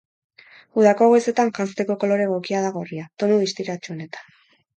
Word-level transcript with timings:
Udako 0.83 1.09
goizetan 1.11 1.51
janzteko 1.57 1.97
kolore 2.05 2.25
egokia 2.31 2.63
da 2.65 2.73
gorria, 2.79 3.07
tonu 3.25 3.37
distiratsuenetan. 3.45 4.35